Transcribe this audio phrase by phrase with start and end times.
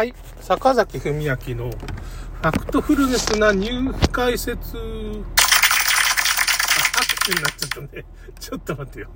[0.00, 0.14] はい。
[0.40, 4.78] 坂崎文明のファクトフルネスなニュー解説。
[4.78, 4.80] あ、
[6.94, 8.04] 拍手になっちゃったね。
[8.40, 9.10] ちょっと待ってよ。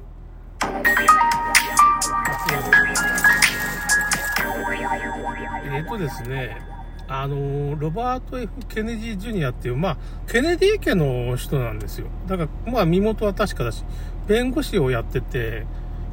[5.72, 6.60] えっ、とですね、
[7.08, 9.96] あの、ロバート・ F・ ケネディ・ジュニアっていう、まあ、
[10.30, 12.08] ケネディ家の人なんですよ。
[12.26, 13.86] だから、まあ、身元は確かだし、
[14.28, 15.64] 弁護士をやってて、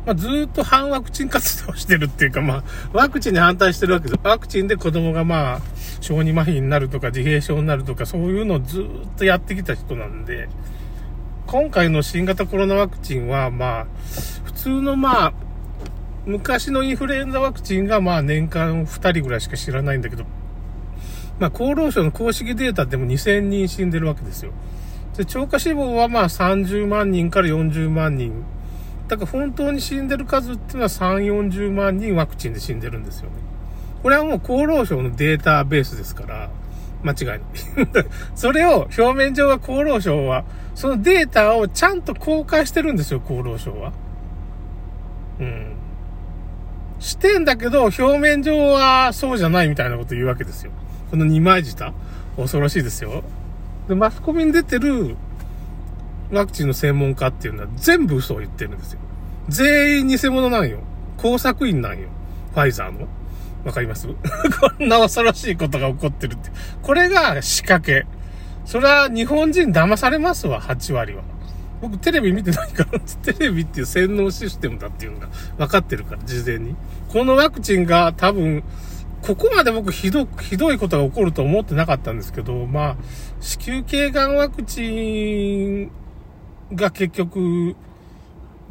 [0.06, 2.64] まあ、ずっと反ワクチン活動してるっていうか、まあ、
[2.94, 4.20] ワクチンに反対してるわけです。
[4.24, 5.62] ワクチンで子供がまあ、
[6.00, 8.86] 小児麻痺になるとか、自閉症になるとか、そういうのをずっ
[9.18, 10.50] とやってきた人なんで、
[11.46, 13.88] 今回の新型コロナワクチンは、まあ、
[14.44, 15.34] 普通のまあ、
[16.26, 20.26] 昔のインフルエンザワクチンがまあ年間2人ぐらいしか知らないんだけど、
[21.40, 24.52] まあ厚労省の公式データでも2000人死んでるわけですよ。
[25.18, 28.44] で、超過死亡はまあ30万人から40万人
[29.12, 33.36] だから本当に死んでる数っていうのは3、40万人ワクチンで死んでるんですよね。
[34.02, 36.50] これはもう厚労省のデータベースですから、
[37.04, 37.42] 間違いない。
[38.36, 43.92] それを表面上は厚労省は、そのデータをちゃんと公開してるんですよ、厚労省は。
[45.42, 45.74] うん。
[47.00, 50.72] してんだけど、表面上はそうじゃないみたいなこと言うわけですよ。
[51.10, 51.94] この二枚舌。
[52.38, 53.26] 恐ろしいですよ。
[53.90, 55.18] で、マスコミに出てる
[56.32, 59.00] ワクチンの専門家っていうのは全部嘘を言ってるんですよ。
[59.50, 60.80] 全員偽物なんよ。
[61.18, 62.08] 工作員なんよ。
[62.54, 63.08] ファイザーの。
[63.66, 64.08] わかります？
[64.10, 64.14] こ
[64.84, 66.50] んな恐ろしいことが起こってるって。
[66.82, 68.06] これが仕掛け。
[68.66, 71.24] それは日本人騙されますわ、8割は。
[71.82, 76.76] 僕テレビ見てないから、 テレビっていう洗脳システムだっていうのが分かってるから、事前に。
[77.10, 78.64] このワクチンが多分、
[79.22, 82.96] ここまで僕ひど、ひどいことが起こると思ってなかったんですけど、まあ、
[83.40, 85.92] 子宮頸がんワクチン
[86.74, 87.76] が結局、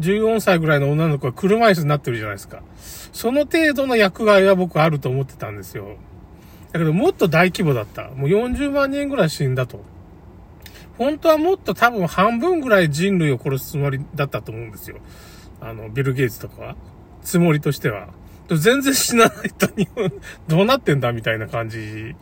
[0.01, 2.62] 14歳ぐらいの女の子が車椅子になってるじゃないですか。
[3.12, 5.97] その程度の役割は僕あると思ってたんですよ。
[6.73, 8.09] だけどもっと大規模だった。
[8.11, 9.83] もう40万人ぐらい死んだと。
[10.97, 14.99] 本当はもっと多分半分ぐらい人類を殺すつもりだったと思うんですよ。
[15.61, 16.77] あの、ビル・ゲイツとかは。
[17.22, 18.09] つもりとしては。
[18.49, 20.12] 全然死なないと日本、
[20.49, 22.15] どうなってんだみたいな感じ。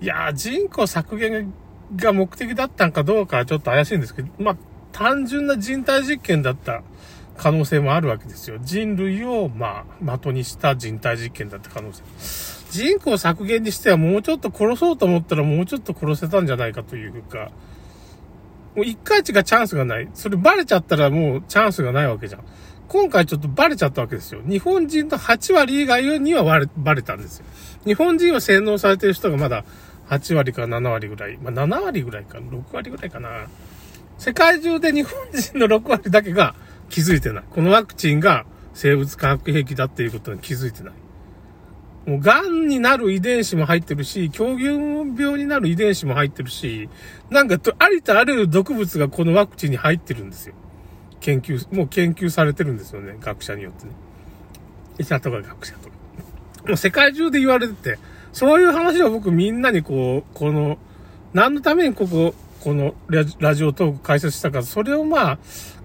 [0.00, 1.52] いやー、人口削減
[1.96, 4.56] が目的だったんかどうかはちょっと怪しいんですけど、まあ、
[4.92, 6.82] 単純な人体実験だった
[7.36, 8.58] 可能性もあるわけですよ。
[8.62, 12.02] 人類を、まあ、的にした人体実験だった可能性。
[12.70, 17.50] 人口削減にしてはもうちょっと殺そうと思ったらもうちょっと殺せたんじゃないかというか、
[18.74, 20.08] もう一回しかチャンスがない。
[20.14, 22.44] それバレちゃったらもうチャンスがないわけじゃん。
[22.88, 24.40] 今回ちょっとバレちゃったわけですよ。
[24.46, 27.46] 日本人の8割以外にはバレバレたんですよ。
[27.84, 29.64] 日本人は洗脳されてる人がまだ
[30.08, 31.38] 8割か7割ぐらい。
[31.38, 33.48] まあ7割ぐらいか、6割ぐらいかな。
[34.22, 36.54] 世界中で日本人の6割だけが
[36.88, 37.44] 気づいてない。
[37.50, 40.92] このワクチンが生物化学兵器だっていうことに気づいてない。
[42.08, 44.66] もう、癌になる遺伝子も入ってるし、狂牛
[45.20, 46.88] 病になる遺伝子も入ってるし、
[47.30, 50.54] なんか、ありとあらゆる毒物がこのワクチンに入ってるんですよ。
[51.18, 53.16] 研究、もう研究されてるんですよね。
[53.20, 53.92] 学者によってね。
[55.00, 55.94] 医者とか学者とか。
[56.68, 57.98] もう世界中で言われてて、
[58.32, 60.78] そういう話を僕みんなにこう、この、
[61.34, 63.24] 何のためにここ、このラ
[63.54, 65.38] ジオトーク解説したから、それをまあ、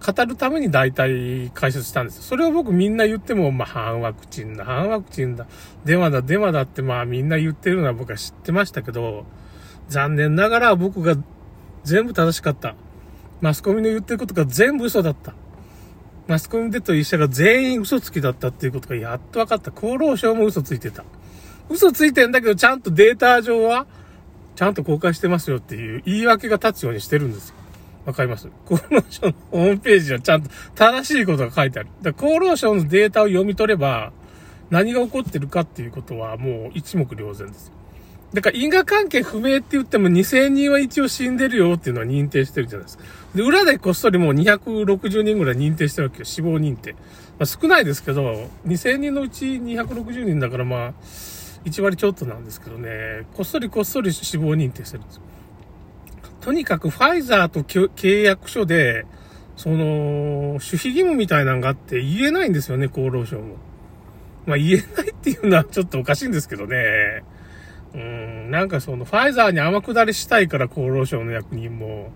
[0.05, 5.47] 語るために大体解説したんですそれを僕みんな言っても、まあ、反ワクチンだ、反ワクチンだ、
[5.85, 9.25] デマだ、デマだってまあみんな言ってるのは僕は知ってましたけど、
[9.89, 11.15] 残念ながら僕が
[11.83, 12.75] 全部正しかった。
[13.41, 15.33] マスコミの言ってることが全部嘘だった。
[16.27, 19.71] マスコミでと医者が全員嘘つきだったっていうことがやっと分かった。
[19.71, 21.05] 厚労省も嘘ついてた。
[21.69, 23.87] 嘘ついてんだけど、ちゃんとデータ上は
[24.57, 27.55] ちゃんと公開してますよっていう言い訳が立つようにしてるんですよ。
[28.05, 28.49] わかります？
[28.65, 31.89] 厚労省のホームページはちゃんと正しいことが書いてある。
[32.01, 34.11] だ厚労省のデータを読み取れば、
[34.71, 37.71] 何が起こってるかっていうことはもう一目瞭然です。
[38.33, 43.03] だから因果関係不明って言っても2000人は一応死んでるよっていうのは認定してるじゃないですか。
[43.35, 46.25] で、裏でこっそりもう260人ぐらい認定してるわけよ。
[46.25, 46.93] 死亡認定。
[46.93, 46.99] ま
[47.43, 50.93] あ少ないですけど、2000人のうち260人だからまあ、
[51.67, 55.21] 1割ちょっとなんですけどね、こっそりこっそり死亡認定してるんですよ。
[56.41, 59.05] とにかくファイザーと契約書で、
[59.57, 63.55] その、守秘義務みたいなのがあって言えないんですよね、厚労省も。
[64.45, 67.23] まあ言えないっていうのはちょっとおかしいんですけどね。
[67.93, 72.11] うん、なんかその、ファイザーに天下りしたいから厚労省の役人も、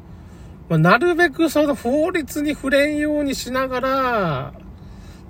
[0.70, 4.54] まあ、なるべくその法律に触れんようにしながら、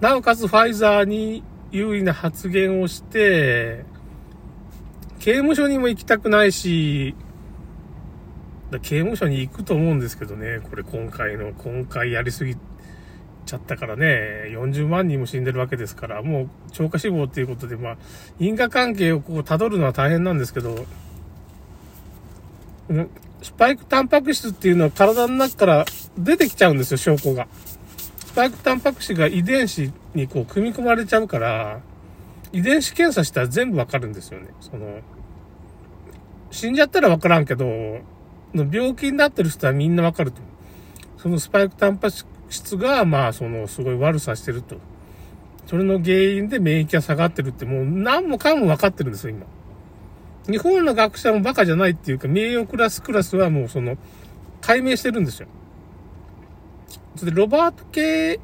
[0.01, 3.85] なおかつファイザーに優位な発言をして、
[5.21, 7.13] 刑務所にも行きたくないし、
[8.81, 12.57] 刑務所に行くと思うんですけどね、これ今回の、今回やりすぎ、
[13.45, 17.97] ちゃったからね、40万人も死んでるわけですから、もう超過死亡っていうことで、まあ、
[18.39, 20.87] 因果関係をこう辿るのは大変なんですけど、
[23.43, 25.85] スパイクタンパク質っていうのは体の中から
[26.17, 27.47] 出てきちゃうんですよ、証拠が。
[28.25, 31.81] スパイクタンパク質が遺伝子にこう組み込まれちゃうから、
[32.53, 34.47] 遺伝子検査したら全部わかるんですよね。
[34.59, 34.99] その、
[36.51, 37.65] 死んじゃったらわからんけど、
[38.53, 40.41] 病気になってる人はみんなわかると。
[41.17, 42.17] そのスパイクタンパク
[42.49, 44.75] 質が、まあ、その、すごい悪さしてると。
[45.67, 49.45] それの原因で免疫が下がってるって、もう何もかも分かってるんですよ、今。
[50.49, 53.97] 日本の学者もバカじゃないっていうか、名誉クラスクラスはもうその、
[54.59, 55.47] 解明してるんですよ。
[57.15, 58.39] それで、ロバート・ケ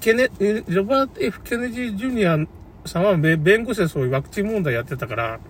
[0.00, 0.28] ケネ、
[0.68, 2.38] ロバート・ F・ ケネジー・ジュニア
[2.86, 5.40] さんは弁護士でそういうワクチン問題やってたから、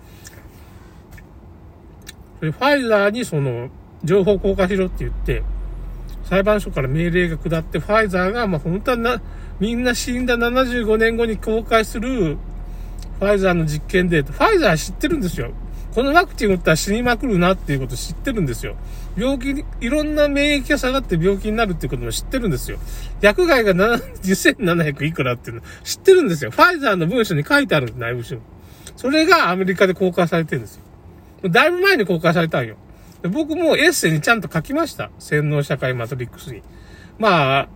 [2.52, 3.68] ファイザーにその、
[4.04, 5.42] 情報公開しろって言って、
[6.24, 9.22] 裁判所から命令が下って、ファイザーが、まあ、本当はな、
[9.60, 12.36] みんな死んだ75年後に公開する、
[13.18, 14.32] ファイザーの実験データ。
[14.32, 15.52] ファイザー知ってるんですよ。
[15.94, 18.76] このワクチン打ったら死にまくるなっていうこと知ってるんですよ。
[19.16, 22.78] 病気に、いろんな免疫が下がって病気になるっていうことも知ってるんですよ。
[23.22, 26.50] 薬害が2700いくらっていうの知ってるんですよ。
[26.50, 28.36] ファイザーの文書に書いてあるんです、内部書。
[28.96, 30.82] それがアメリカで公開されてるんですよ。
[31.42, 32.76] だいぶ前に公開されたんよ。
[33.28, 35.10] 僕もエッセイにちゃんと書きました。
[35.18, 36.62] 洗脳社会マトリックスに。
[37.18, 37.68] まあ、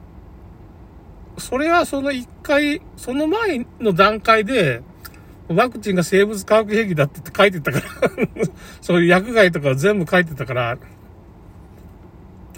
[1.39, 4.83] それはその一回、その前の段階で、
[5.49, 7.85] ワクチンが生物化学兵器だって書いてたから
[8.81, 10.79] そういう薬害とか全部書いてたから、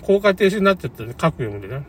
[0.02, 1.84] 公開停止になっちゃったね、書く読むでね。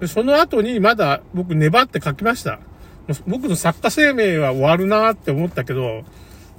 [0.00, 2.58] で、その後にまだ僕粘って書きました。
[3.26, 6.04] 僕の作家生命は終わるなって思ったけど、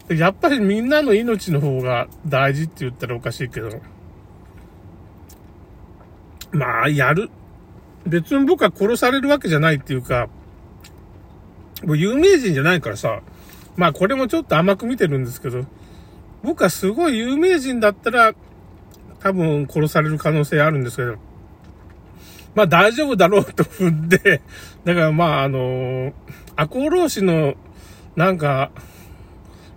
[0.09, 3.69] やっぱりみんなの命の方が大事って言ったらおかしいけど、
[6.51, 7.29] まあ、やる。
[8.05, 10.29] 別に僕は殺されるわけじゃないっていうか、
[11.83, 13.21] もう有名人じゃないからさ、
[13.75, 15.65] まあこれもちょっと甘く見てるんですけど、
[16.43, 18.33] 僕はすごい有名人だったら、
[19.19, 21.15] 多分殺される可能性あるんですけど、
[22.53, 24.41] まあ大丈夫だろうと踏んで、
[24.85, 26.13] だからまああの、
[26.55, 27.55] 赤穂浪士の、
[28.15, 28.71] なんか、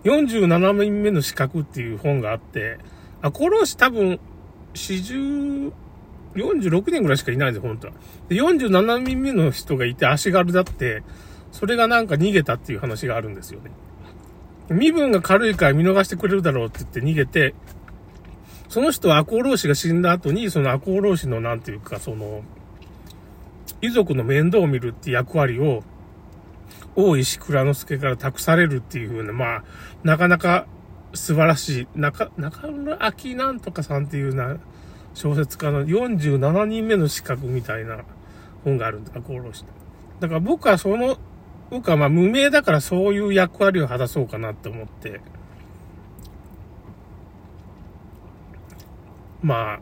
[0.09, 2.79] 47人目の資格っていう本があって、
[3.21, 4.21] 赤穂浪士多分、
[4.75, 5.73] 四十、
[6.35, 7.93] 46年ぐらいしかいないんですよ、本当は。
[8.29, 11.03] で、47人目の人がいて足軽だって、
[11.53, 13.71] それがなんか逃げたっていう話があるんですよね。
[14.71, 17.55] 身分が軽いから見逃してくれるだろうって言って逃げて、
[18.69, 22.43] その人は赤穂浪士が死んだ後に、その赤穂浪士のなんていうか、その、
[23.81, 25.83] 遺族の面倒を見るって役割を、
[27.01, 29.65] 大石倉之助から託されるっていう風な、まあ、
[30.03, 30.67] なかなか
[31.15, 34.57] 素晴らしい、中、中村明なんとかさんっていうな、
[35.15, 38.01] 小説家の47人目の資格みたいな
[38.65, 39.65] 本があるんだ、赤穂浪士。
[40.19, 41.19] だから僕はその
[41.71, 45.21] 僕はまあ無名だからそういう役割を果たそうかなって思って、
[49.41, 49.81] まあ、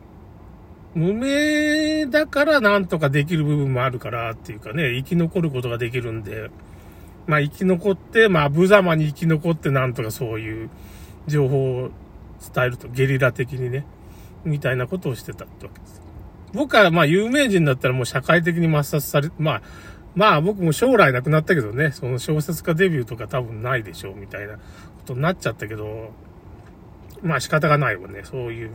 [0.93, 6.51] 無名だからなんとかできる部分もあるからっていうかね、生き残ることができるんで、
[7.27, 10.69] まあ生き残って、まあ無様に生き残ってなんとかそういう
[11.27, 11.89] 情報を
[12.53, 13.85] 伝えると、ゲリラ的にね、
[14.45, 16.01] みたいなことをしてたってわけです。
[16.53, 19.61] 僕はまあ有名人だったらもう社会的に抹殺され、まあ
[20.15, 24.61] まあ僕も将来なくなったけどね、その小説家デビューとか多分ないでしょうみたいなこ
[25.05, 26.13] とになっちゃったけど、
[27.21, 28.71] まあ仕方がないもんね、そういう、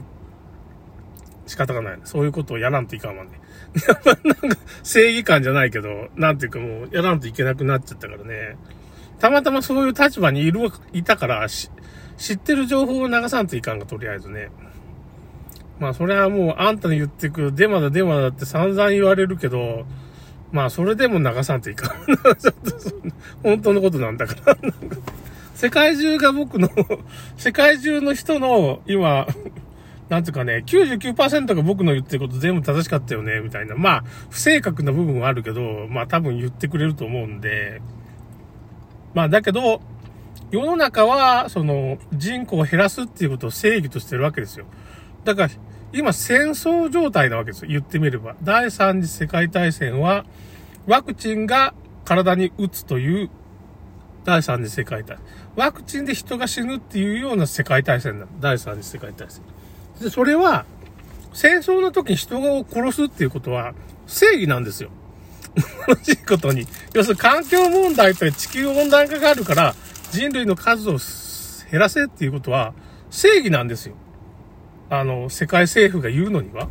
[1.46, 1.98] 仕方がない。
[2.04, 3.30] そういうことをやらんといかんわね。
[3.88, 8.56] やっぱなんか正義感じゃないけど、なんていうかもうやらんといけなくなっちゃったからね。
[9.18, 14.50] たまたまそういう立場にいる、いたから、知ってる情報を流さんといかんが、とりあえずね。
[15.78, 19.84] まあそれはもうあんたの言ってくデマだデマだって散々言われるけど、
[20.52, 21.90] まあ、それでも流さんといかん。
[23.42, 24.56] 本当のことなんだから。
[25.54, 26.68] 世界中が僕の、
[27.36, 29.26] 世界中の人の、今、
[30.12, 33.76] なんていうかね、99%が僕の言ってること全部正しかったよね、みたいな。
[33.76, 37.80] まあ、不正確な部分はあるけど、まあ多分言ってくれると思うんで。
[39.14, 39.80] まあだけど、
[40.50, 44.66] 世の中は、その、人口を減らすっていうことを正義としてるわけですよ。
[45.24, 45.48] だから、
[45.94, 47.70] 今戦争状態なわけですよ。
[47.70, 48.36] 言ってみれば。
[48.42, 50.26] 第三次世界大戦は、
[50.86, 51.72] ワクチンが
[52.04, 53.30] 体に打つという
[54.26, 55.18] 第三次世界大戦。
[55.56, 58.40] ワクチンで人が死ぬっていうような世界大戦なの。
[58.40, 59.42] 第三次世界大戦。
[60.02, 60.66] で、それは、
[61.32, 63.72] 戦争の時に人を殺すっていうことは
[64.06, 64.90] 正義なんですよ。
[65.86, 66.66] 同じことに。
[66.94, 69.74] 要するに環境問題と地球温暖化があるから
[70.10, 70.98] 人類の数を
[71.70, 72.74] 減らせっていうことは
[73.10, 73.94] 正義なんですよ。
[74.90, 76.68] あの、世界政府が言うのには。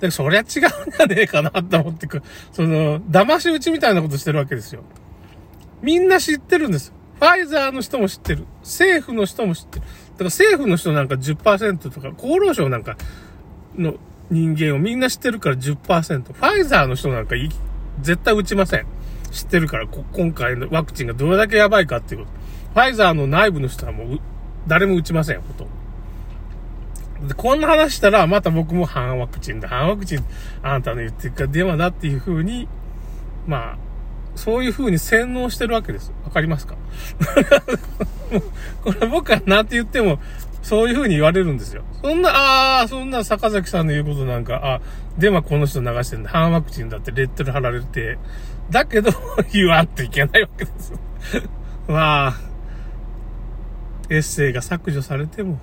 [0.00, 4.82] でそりゃ違うんじゃねえかなと思ってく、その、騙し討ちみたいなことしてるわけですよ。
[5.80, 6.92] みんな知ってるんです。
[7.18, 8.44] ファイザーの人も知ってる。
[8.62, 9.86] 政府の人も知ってる。
[10.14, 12.96] だから政府の人なんか10%とか、厚労省なんか
[13.76, 13.94] の
[14.30, 16.32] 人間をみんな知ってるから10%。
[16.32, 17.34] ファイザーの人なんか
[18.00, 18.86] 絶対打ちません。
[19.32, 22.44] 知ってるから、今回のワクチンがどれだけやばいかっていうこと。
[22.74, 24.20] ファイザーの内部の人はもう、
[24.66, 25.68] 誰も打ちません、ほとん
[27.22, 27.28] ど。
[27.28, 30.24] で、こんな話したら、また僕も反ワクチンだ、反ワクチン、
[30.62, 32.68] あんたの言ってるか電話だっていう風に、
[33.46, 33.78] まあ、
[34.34, 36.12] そういう風に洗脳してるわけです。
[36.24, 36.76] わかりますか？
[38.82, 40.18] これ僕は何て言っても、
[40.62, 41.82] そういう風に言われるんですよ。
[42.02, 44.80] そんな、ああ、そんな坂崎さんの言うことなんか、あ、
[45.18, 46.30] デマこの人流してるんだ。
[46.30, 48.18] 反ワクチンだってレッテル貼られて、
[48.70, 49.10] だけど
[49.52, 50.92] 言わんといけないわけです。
[51.86, 52.34] まあ、
[54.08, 55.58] エッセイが削除されても、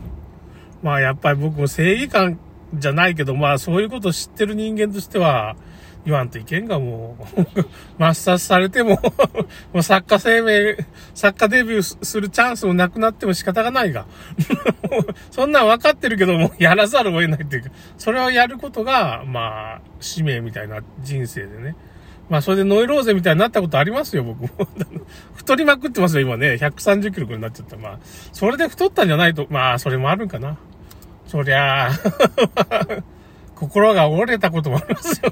[0.84, 2.40] まあやっぱり僕も正義感
[2.74, 5.56] じゃないけど、まあそういうことを知ってる人間としては、
[6.06, 7.50] 言わんといけんがもう、
[8.02, 9.00] 抹殺されても
[9.74, 10.78] もう作家生命、
[11.14, 14.06] 作家デビューするチャンスもなくなっても仕方がないが
[15.32, 21.76] そんなん分かってるけども、やらざるを得ないっていうか、それをやることが、まあ、使命みたいな人生でね。
[22.30, 24.50] まあ、それでノイローゼみたいになったことありますよ、僕も。
[25.36, 26.54] 太りまくってますよ、今ね。
[26.54, 27.76] 130キロくらいになっちゃった。
[27.76, 28.00] まあ、
[28.32, 30.58] それで太ったんじゃないと、まあ、それもあるんかな。
[31.28, 31.92] そりゃあ
[33.62, 35.32] 心が折れたこともありますよ。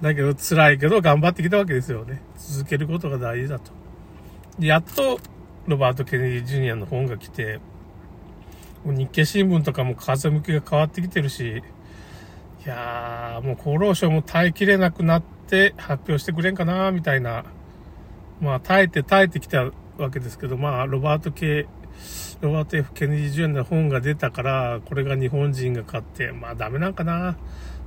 [0.00, 2.22] だけど辛いけど頑張ってきたわけですよね。
[2.36, 3.72] 続けることが大事だと。
[4.60, 5.18] やっと、
[5.66, 7.58] ロバート・ケネディ・ジュニアの本が来て、
[8.84, 11.62] 日経新聞とかも風向きが変わってきてるし、
[12.64, 17.46] いやー、もう厚労省も耐えきれなくなって発表してくれんかな、みたいな。
[18.40, 21.66] まあ、耐えて耐えてきたわけですけど、まあ、ロバート系、
[22.40, 27.36] ロバート・ F・ ケネディ・ジュエンの本が出たから、これが日本人が買って、まあダメなんかな。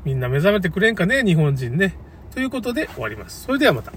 [0.06, 1.96] みんな目覚めてくれんかね、日本人ね。
[2.34, 3.44] ということで終わります。
[3.44, 3.92] それではまた。